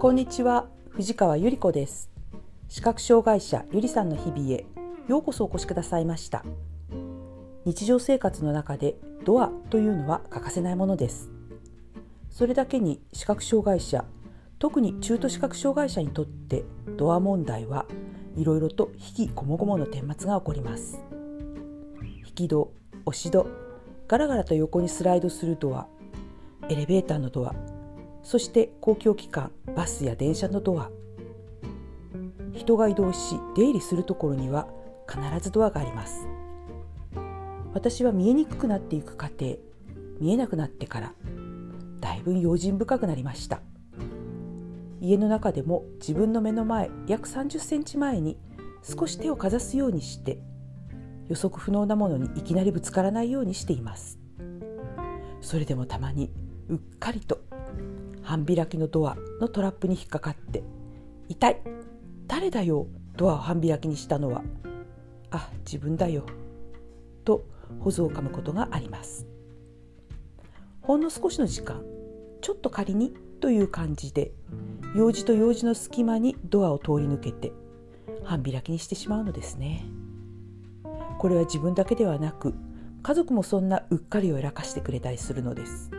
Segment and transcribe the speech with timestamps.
[0.00, 2.08] こんにちは藤川ゆり子です。
[2.68, 4.64] 視覚障害者ゆりさんの日々へ
[5.08, 6.44] ようこそお越しくださいました。
[7.64, 11.30] 日常生活の中でドアというのは欠かせないものです。
[12.30, 14.04] それだけに視覚障害者
[14.60, 16.62] 特に中途視覚障害者にとって
[16.96, 17.84] ドア問題は
[18.36, 21.00] いろいろと引きこもごもの顛末が起こります。
[22.24, 22.72] 引き戸
[23.04, 23.48] 押し戸
[24.06, 25.88] ガラガラと横にスライドするドア
[26.68, 27.77] エレベーターのドア
[28.28, 30.90] そして公共機関バスや電車のドア。
[32.52, 34.68] 人が移動し出入りするところには
[35.08, 36.28] 必ずドアがあります。
[37.72, 39.56] 私は見えにくくなっていく過程
[40.20, 41.14] 見えなくなってから
[42.00, 43.62] だいぶ用心深くなりました。
[45.00, 48.36] 家の中でも自分の目の前約30センチ前に
[48.82, 50.38] 少し手をかざすようにして
[51.28, 54.18] 予測不能なものにいきなりぶつからないようにしています。
[55.40, 56.30] それでもたまに
[56.68, 57.47] うっかりと
[58.28, 60.62] 半開きのドアのトラップに引っかかって
[61.30, 61.62] 「痛い
[62.26, 64.44] 誰だよドアを半開きにしたのは。
[65.30, 66.24] あ自分だよ」
[67.24, 67.46] と
[67.80, 69.26] ほずをかむことがあります。
[70.82, 71.82] ほんの少しの時間
[72.42, 74.32] ちょっと仮にという感じで
[74.94, 77.52] 用事と用事の隙間にドアを通り抜けて
[78.24, 79.86] 半開きにしてしまうのですね。
[81.18, 82.52] これは自分だけではなく
[83.02, 85.97] 家族もそんなうっかりをやらかしてくれたりするのです。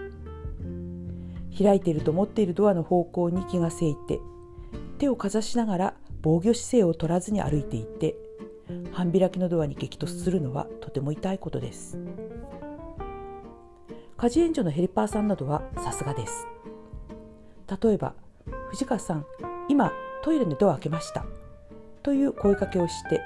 [1.63, 4.19] 開いていると思っているドアの方向に気がせいて
[4.97, 8.15] 手をかざしながら防御姿勢を取らずに歩いていて
[8.91, 11.97] 半開きのドアに激突するのはとても痛いことです。
[14.17, 16.45] 家事援助のヘルパーさんなどはさすがです。
[17.81, 18.13] 例えば
[18.71, 19.25] 「藤川さん
[19.69, 19.93] 今
[20.23, 21.25] トイレのドア開けました」
[22.03, 23.21] という声かけをして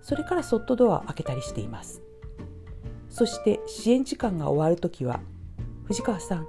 [0.00, 2.02] それからそっとドアを開けたりしています。
[3.10, 5.20] そして支援時間が終わるときは
[5.84, 6.46] 「藤川さん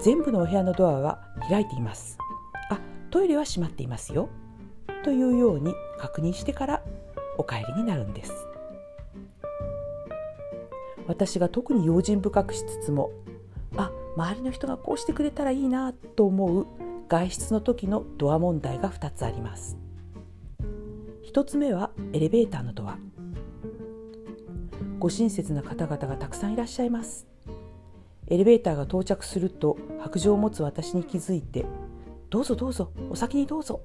[0.00, 2.18] 全部のお部屋のドアは開いています」
[2.70, 2.78] 「あ
[3.10, 4.28] トイレは閉まっていますよ」
[5.04, 6.82] というように確認してから
[7.38, 8.32] お帰りになるんです。
[11.06, 13.10] 私が特に用心深くしつつも
[13.76, 16.66] あ周りの人がこうしてくれたらいいなと思う
[17.08, 19.76] 外出の時のドア問題が2つあります。
[21.24, 22.96] 1つ目はエレベーターのドア。
[24.98, 27.26] ご親切な方々がたくさんいらっしゃいます。
[28.26, 31.66] エレベーターが到着すると白状を持つ私に気づいて
[32.30, 33.80] 「どうぞどうぞお先にどうぞ」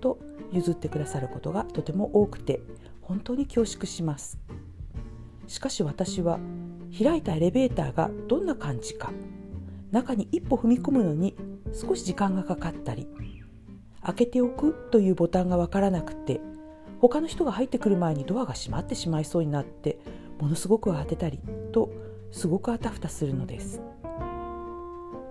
[0.00, 0.18] と
[0.52, 2.60] 譲ってくださることがとても多くて
[3.02, 4.38] 本当に恐縮します。
[5.46, 6.40] しかし私は
[6.96, 9.12] 開いたエレベーターがどんな感じか
[9.90, 11.36] 中に一歩踏み込むのに
[11.72, 13.06] 少し時間がかかったり
[14.02, 16.40] 開けておくというボタンがわからなくて
[17.00, 19.98] 他の人が入ってくる前にドアが閉まってしまいそうになって
[20.40, 21.38] ものすごく慌てたり
[21.72, 21.90] と
[22.36, 23.80] すごくあたふたするのです。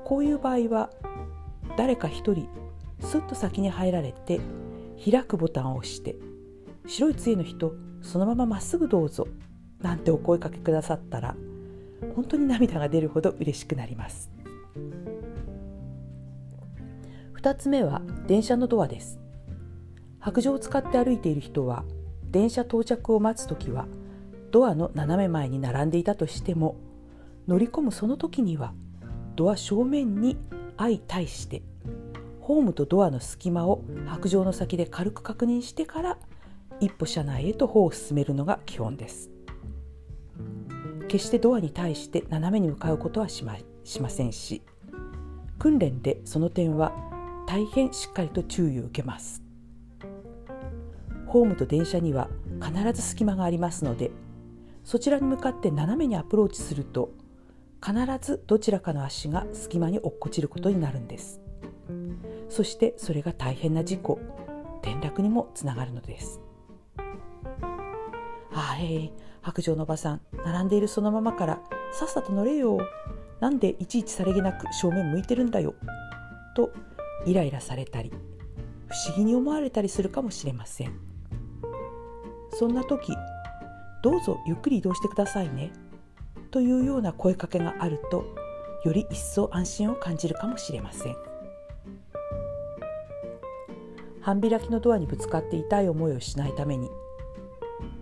[0.05, 0.89] こういう場合は
[1.77, 2.49] 誰か一人
[2.99, 4.39] すっと先に入られて
[5.09, 6.15] 開くボタンを押して
[6.87, 9.27] 白い杖の人そのまままっすぐどうぞ
[9.81, 11.35] なんてお声かけくださったら
[12.15, 14.31] 本当に涙が出るほど嬉しくなります。
[17.39, 19.19] 2つ目は電車のドアです。
[20.19, 21.83] 白状を使って歩いている人は
[22.31, 23.85] 電車到着を待つ時は
[24.49, 26.77] ドアの斜め前に並んでいたとしても
[27.47, 28.73] 乗り込むその時には
[29.35, 30.37] ドア正面に
[30.77, 31.61] 相対して
[32.41, 36.17] ホームとドアの隙間を白状の先で軽く確認してから
[36.79, 39.31] 一歩車内へと歩を進めるのが基本です。
[41.07, 44.63] 決してドアに対して斜めに向かうことはしましませんし
[45.59, 46.93] 訓練でその点は
[47.47, 49.41] 大変しっかりと注意を受けます。
[51.27, 52.29] ホームと電車には
[52.61, 54.11] 必ず隙間がありますので
[54.83, 57.11] そちらに向かって斜めにアプローチすると
[57.85, 61.39] 必ずどちらかの足が隙間に落っこちることになるんです。
[62.49, 64.19] そしてそれが大変な事故
[64.81, 66.41] 転落にもつながるのです。
[68.51, 71.59] あえ白状のおばさん並んでいるそのままから
[71.91, 72.79] さっさと乗れよ。
[73.39, 75.75] なんでいちいちさりげなく正面向いてるんだよ。
[76.55, 76.71] と
[77.27, 78.11] イライラされたり
[78.87, 80.99] 不思議に思われたりするかもしれません。
[82.49, 83.13] そんな時
[84.01, 85.71] どうぞゆっくり移動してくださいね。
[86.55, 88.23] というような声かけがあると
[88.85, 91.15] より一層安心を感じるかもしれません。
[94.21, 96.89] 半開きのドアにぶつかって痛い思いをしないために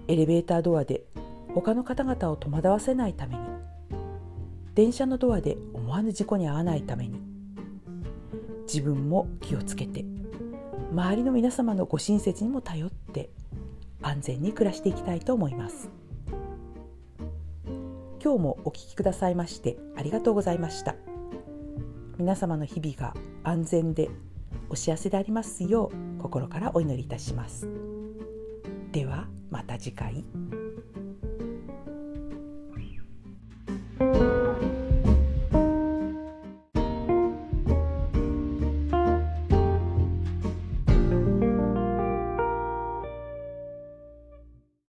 [0.08, 1.04] エレベータードアで
[1.56, 3.42] 他の方々を戸惑わせないために
[4.76, 7.20] 電車のドアで思わぬ事故に遭わないために
[8.68, 10.06] 自分も気をつけて
[10.92, 13.32] 周りの皆様のご親切にも頼って
[14.04, 16.03] 安全に暮らしていきたいと思います。
[18.24, 20.96] 今日もお聴きくださいましてありがとうございました
[22.18, 24.10] 皆様の日々が安全で
[24.70, 27.68] お幸せでありますよう心からお祈りいたします
[28.94, 30.24] ではまた次回。